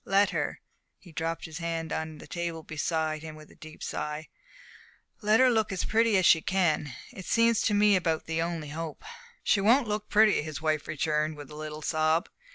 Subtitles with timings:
[0.03, 0.61] Let her"
[0.97, 4.29] he dropped his hand on the table beside him with a deep sigh
[5.21, 6.91] "let her look as pretty as she can.
[7.13, 9.03] It seems to me about the only hope."
[9.43, 12.29] "She won't look pretty," his wife returned, with a little sob.